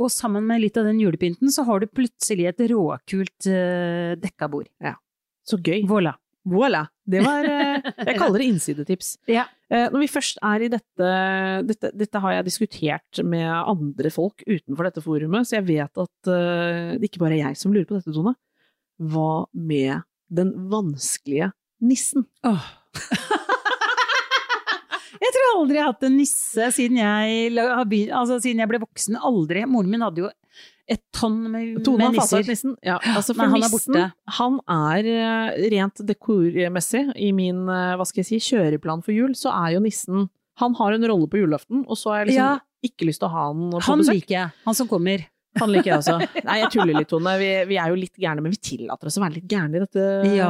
[0.00, 4.50] Og sammen med litt av den julepynten, så har du plutselig et råkult uh, dekka
[4.50, 4.70] bord.
[5.46, 5.82] Så gøy.
[5.90, 6.16] Voilà.
[6.48, 6.86] Voilà.
[7.06, 9.12] Det var eh, Jeg kaller det innsidetips.
[9.30, 9.44] Ja.
[9.70, 11.10] Eh, Når vi først er i dette,
[11.68, 16.32] dette Dette har jeg diskutert med andre folk utenfor dette forumet, så jeg vet at
[16.34, 18.34] eh, det ikke bare er jeg som lurer på dette, Tone.
[19.02, 20.02] Hva med
[20.32, 21.52] den vanskelige
[21.82, 22.26] nissen?
[22.46, 22.70] Åh.
[25.22, 27.52] jeg tror aldri jeg har hatt en nisse siden jeg,
[28.10, 29.18] altså, siden jeg ble voksen.
[29.22, 29.64] Aldri.
[29.70, 30.30] Moren min hadde jo
[30.90, 32.42] et tonn med, Tone med nisser.
[32.48, 32.74] nissen.
[32.84, 34.08] Ja, altså for han er nissen, borte.
[34.36, 39.32] han er eh, rent dekormessig i min eh, hva skal jeg si, kjøreplan for jul,
[39.38, 40.26] så er jo nissen
[40.60, 42.58] Han har en rolle på julaften, og så har jeg liksom Ja.
[42.84, 44.18] ikke lyst til å ha han på Han besøk.
[44.18, 44.50] liker jeg.
[44.66, 45.22] Han som kommer.
[45.60, 46.16] Han liker jeg også.
[46.48, 47.34] Nei, jeg tuller litt, Tone.
[47.40, 49.82] Vi, vi er jo litt gærne, men vi tillater oss å være litt gærne i
[49.84, 50.06] dette
[50.38, 50.48] Ja.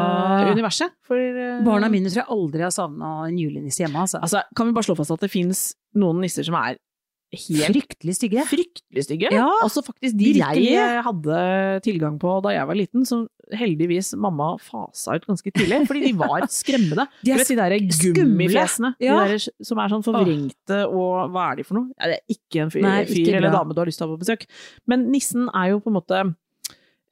[0.52, 0.94] universet.
[1.06, 1.58] For, uh...
[1.66, 4.04] Barna mine tror jeg aldri har savna en julenisse hjemme.
[4.04, 4.22] Altså.
[4.22, 6.78] Altså, kan vi bare slå fast at det fins noen nisser som er
[7.32, 8.42] helt Fryktelig stygge.
[8.48, 9.28] fryktelig stygge.
[9.32, 10.66] Ja, Også faktisk de virkelig.
[10.74, 15.86] jeg hadde tilgang på da jeg var liten, som heldigvis mamma fasa ut ganske tidlig,
[15.88, 17.06] fordi de var skremmende.
[17.24, 17.76] De er vet de der
[18.14, 19.16] gummifjesene, Ja.
[19.24, 21.88] de der som er sånn forvrengte og hva er de for noe?
[21.98, 24.10] Ja, det er ikke en fyr, Nei, fyr eller dame du har lyst til å
[24.12, 24.46] ha på besøk.
[24.86, 26.22] Men nissen er jo på en måte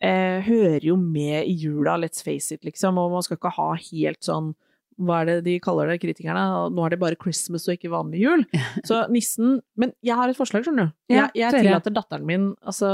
[0.01, 3.71] eh, hører jo med i jula, let's face it, liksom, og man skal ikke ha
[3.77, 4.55] helt sånn
[5.01, 6.43] hva er det de kaller det, kritikerne?
[6.75, 8.45] Nå er det bare Christmas og ikke vanlig jul.
[8.89, 10.97] Så nissen Men jeg har et forslag, skjønner du.
[11.15, 12.89] Jeg jeg tillater datteren min Altså,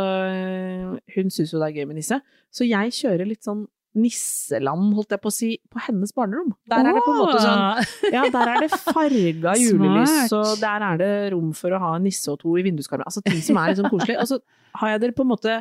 [1.17, 2.21] hun syns jo det er gøy med nisse,
[2.55, 3.67] så jeg kjører litt sånn
[3.97, 6.51] nisseland, holdt jeg på å si, på hennes barnerom.
[6.69, 10.85] Der er det på en måte sånn Ja, der er det farga julelys, og der
[10.91, 13.09] er det rom for å ha en nisse og to i vinduskarmen.
[13.09, 14.19] Altså ting som er sånn koselig.
[14.21, 14.41] Og så
[14.83, 15.57] har jeg dere på en måte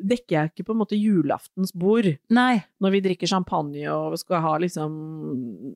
[0.00, 2.62] Dekker jeg ikke på en måte julaftens bord Nei.
[2.80, 4.94] når vi drikker champagne og skal ha liksom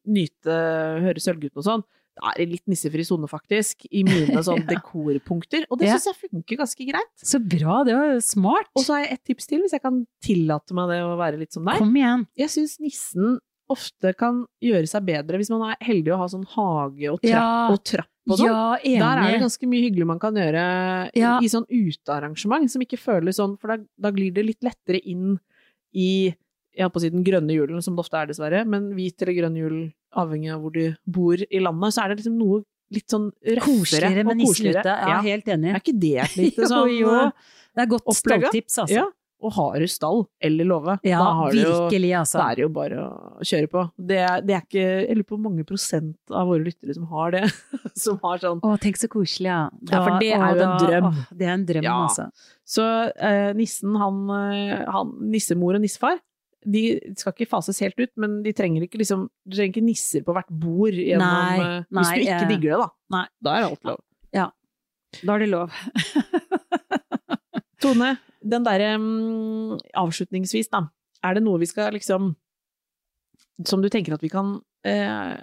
[0.08, 0.56] nyte,
[1.04, 1.84] høre Sølvgutten og sånn.
[2.14, 4.76] Da er det litt nissefri sone, faktisk, i mine sånn Ja.
[4.76, 5.64] dekorpunkter.
[5.68, 5.96] Og det Ja.
[5.98, 7.10] syns jeg funker ganske greit.
[7.18, 8.70] Så bra, det var smart.
[8.76, 11.38] Og så har jeg et tips til, hvis jeg kan tillate meg det å være
[11.42, 11.78] litt som deg.
[11.82, 12.26] Kom igjen.
[12.38, 16.44] Jeg syns nissen ofte kan gjøre seg bedre hvis man er heldig å ha sånn
[16.54, 17.72] hage og trapp Ja.
[17.72, 18.46] og trapp og sånn.
[18.48, 18.98] Ja, enig.
[19.02, 21.38] Der er det ganske mye hyggelig man kan gjøre Ja.
[21.40, 25.38] i sånn utearrangement, som ikke føles sånn, for da, da glir det litt lettere inn
[25.94, 26.34] i
[26.74, 29.22] jeg holdt på å si den grønne julen, som det ofte er dessverre, men hvit
[29.22, 32.64] eller grønn jul, avhengig av hvor du bor i landet, så er det liksom noe
[32.90, 34.80] litt sånn røffere Koseligere og koseligere.
[34.82, 34.96] ute.
[35.12, 35.70] Ja, helt enig.
[35.70, 37.30] Er ikke det et lite sånn jo, jo.
[37.74, 38.94] Det er godt stalltips, altså.
[38.94, 39.06] Ja.
[39.44, 41.72] Og har du stall eller låve, Ja, da har du jo
[42.16, 42.38] altså.
[42.40, 43.84] da er det jo bare å kjøre på.
[43.98, 47.34] Det det er ikke Jeg lurer på hvor mange prosent av våre lyttere som har
[47.36, 47.44] det.
[48.04, 49.62] som har sånn Å, tenk så koselig, ja.
[49.90, 51.08] Ja, for det er jo en drøm.
[51.10, 51.96] Å, det er en drøm, Ja.
[52.08, 52.28] altså.
[52.64, 52.84] Så
[53.20, 56.22] eh, nissen, han, eh, han Nissemor og nissefar
[56.64, 56.80] de
[57.18, 60.32] skal ikke fases helt ut, men de trenger ikke liksom Du trenger ikke nisser på
[60.32, 62.88] hvert bord gjennom Nei, nei, Hvis du ikke eh, digger det, da.
[63.14, 63.24] Nei.
[63.44, 63.98] Da er alt lov.
[64.32, 64.46] Ja.
[65.20, 65.76] Da er det lov.
[67.84, 70.84] Tone, den derre um, avslutningsvis, da.
[71.24, 72.34] Er det noe vi skal liksom
[73.64, 75.34] Som du tenker at vi kan uh,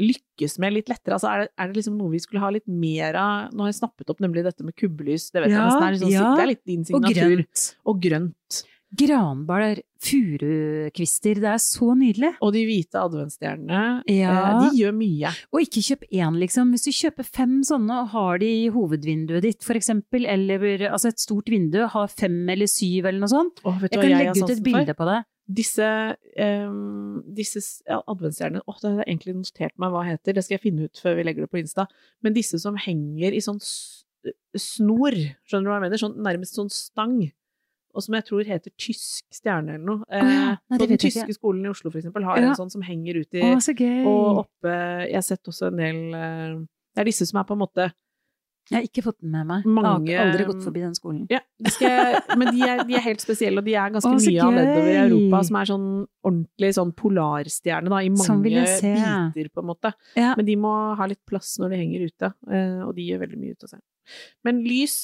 [0.00, 1.16] lykkes med litt lettere?
[1.18, 3.50] Altså, er, det, er det liksom noe vi skulle ha litt mer av?
[3.52, 5.28] Nå har jeg snappet opp nemlig dette med kubbelys.
[5.34, 6.30] Det vet Ja, jeg nesten er, liksom, ja.
[6.38, 7.34] det er litt din Og signatur.
[7.34, 7.64] grønt.
[7.84, 8.62] Og grønt.
[8.94, 12.30] Granbar, furukvister, det er så nydelig.
[12.44, 14.34] Og de hvite adventsstjernene, Ja.
[14.34, 15.32] eh, de gjør mye.
[15.52, 16.70] Og ikke kjøp én, liksom.
[16.72, 20.58] Hvis du kjøper fem sånne og har de i hovedvinduet ditt, for eksempel, eller
[20.90, 23.60] altså et stort vindu, har fem eller syv eller noe sånt.
[23.64, 25.24] Åh, Jeg kan jeg legge ut et bilde på det.
[25.46, 30.42] Disse, um, disse ja, adventsstjernene Åh, det har jeg egentlig notert meg hva heter, det
[30.44, 31.86] skal jeg finne ut før vi legger det på Insta.
[32.22, 33.60] Men disse som henger i sånn
[34.56, 35.12] snor,
[35.44, 36.00] skjønner du hva jeg mener?
[36.00, 37.32] Sånn, nærmest sånn stang.
[37.94, 40.02] Og som jeg tror heter tysk stjerne eller noe.
[40.10, 41.36] Oh, ja, nei, Eh, på den tyske ikke.
[41.38, 42.48] skolen i Oslo, for eksempel, har Ja.
[42.50, 44.06] en sånn som henger ut i oh!
[44.08, 44.72] Og oppe
[45.08, 46.56] Jeg har sett også en del eh,
[46.94, 47.92] Det er disse som er på en måte
[48.70, 49.64] Jeg har ikke fått den med meg.
[49.66, 51.26] Mange- Jeg har aldri gått forbi den skolen.
[51.28, 54.16] Ja, de skal, men de er, de er helt spesielle, og de er ganske Å,
[54.16, 54.94] mye av nedover i!
[55.04, 59.92] Europa, som er sånn ordentlig sånn polarstjerne, da, i mange biter, på en måte.
[60.16, 60.34] Ja.
[60.38, 63.38] Men de må ha litt plass når de henger ute, eh, og de gjør veldig
[63.42, 63.80] mye ut av seg.
[64.48, 64.96] Men lys,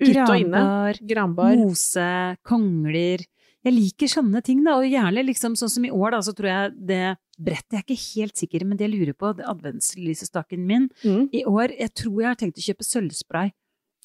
[0.00, 0.62] ute og inne,
[1.10, 2.08] Granbar, mose,
[2.46, 3.24] kongler.
[3.60, 6.48] Jeg liker sånne ting, da, og gjerne liksom sånn som i år, da, så tror
[6.48, 7.02] jeg det
[7.40, 11.26] brettet Jeg er ikke helt sikker, men det jeg lurer på, det adventslysestaken min mm.
[11.36, 13.52] i år Jeg tror jeg har tenkt å kjøpe sølvspray,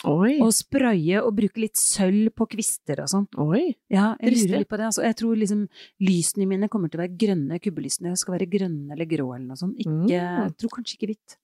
[0.04, 3.28] Oi, og spraye og bruke litt sølv på kvister og sånn.
[3.40, 3.72] oi.
[3.88, 4.50] Ja, jeg Dristig.
[4.50, 4.90] lurer litt på det.
[4.90, 5.06] Altså.
[5.08, 5.62] Jeg tror liksom
[6.04, 9.62] lysene mine kommer til å være grønne, kubbelysene skal være grønne eller grå eller noe
[9.62, 9.80] sånt.
[9.80, 10.10] Ikke, Mm.
[10.12, 11.38] Jeg tror kanskje ikke hvitt.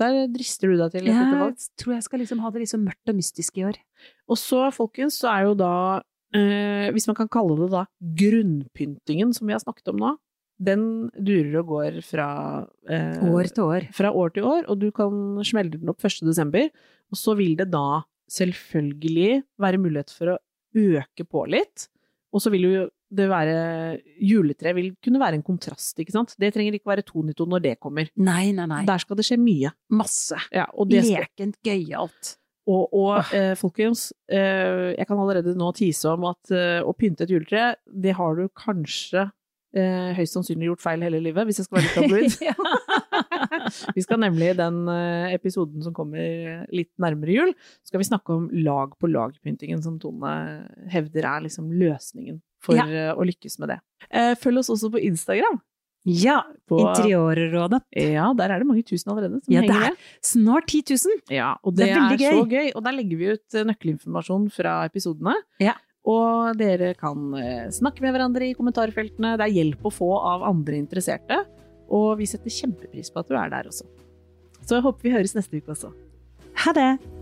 [0.00, 2.78] Der drister du deg til et lite Jeg tror jeg skal liksom ha det så
[2.80, 3.76] mørkt og mystisk i år.
[4.30, 5.72] Og så, folkens, så er jo da,
[6.34, 10.14] eh, hvis man kan kalle det da, grunnpyntingen som vi har snakket om nå,
[10.62, 12.28] den durer og går fra,
[12.88, 13.88] eh, År til år.
[13.92, 16.24] fra år til år, og du kan smelle den opp 1.
[16.24, 16.70] desember,
[17.10, 20.38] og så vil det da selvfølgelig være mulighet for å
[20.74, 21.88] øke på litt,
[22.32, 23.56] og så vil jo det være,
[24.24, 26.34] juletre vil kunne være en kontrast, ikke sant?
[26.40, 28.08] Det trenger ikke være 292 når det kommer.
[28.16, 28.84] Nei, nei, nei.
[28.88, 29.72] Der skal det skje mye.
[29.92, 30.38] Masse.
[30.54, 32.36] Ja, og det Lekent, gøyalt.
[32.70, 37.26] og, og eh, folkens, eh, jeg kan allerede nå tise om at eh, å pynte
[37.26, 39.26] et juletre, det har du kanskje
[39.76, 43.92] eh, høyst sannsynlig gjort feil hele livet, hvis jeg skal være litt tabloid.
[43.98, 47.52] vi skal nemlig i den eh, episoden som kommer litt nærmere jul,
[47.84, 50.32] skal vi snakke om lag på lag-pyntingen, som Tone
[50.92, 52.86] hevder er liksom løsningen for Ja.
[52.86, 53.78] eh, å lykkes med det.
[54.10, 55.60] Eh, følg oss også på Instagram.
[56.04, 56.40] Ja!
[56.66, 57.82] På, Interiørrådet.
[57.94, 59.96] ja, der er det mange tusen allerede som Ja, henger er med.
[60.26, 61.20] Snart 10 000!
[61.30, 62.72] Ja, og Det det, er er, så gøy.
[62.74, 65.36] Og der legger vi ut eh, nøkkelinformasjon fra episodene.
[65.62, 65.76] Ja.
[66.04, 67.30] Og dere kan
[67.70, 69.36] snakke med hverandre i kommentarfeltene.
[69.38, 71.44] Det er hjelp å få av andre interesserte.
[71.88, 73.86] Og vi setter kjempepris på at du er der også.
[74.66, 75.92] Så jeg håper vi høres neste uke også.
[76.66, 77.21] Ha det!